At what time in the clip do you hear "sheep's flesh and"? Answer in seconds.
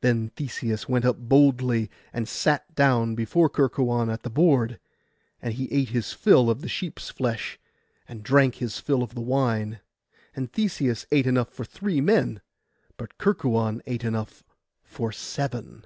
6.70-8.22